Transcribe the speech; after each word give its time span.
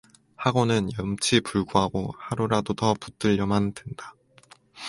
하고는 0.35 0.89
염치불구하고 0.97 2.11
하루라도 2.17 2.73
더 2.73 2.95
붙들려만 2.95 3.73
든다. 3.73 4.15